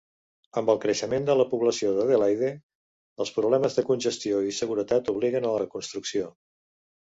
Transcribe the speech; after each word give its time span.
Amb 0.61 0.69
el 0.73 0.79
creixement 0.85 1.27
de 1.29 1.35
la 1.41 1.45
població 1.51 1.91
d' 1.97 2.05
Adelaide, 2.05 2.49
els 3.25 3.35
problemes 3.37 3.79
de 3.81 3.87
congestió 3.93 4.43
i 4.49 4.59
seguretat 4.63 5.15
obliguen 5.17 5.49
a 5.51 5.57
la 5.57 5.65
reconstrucció. 5.67 6.37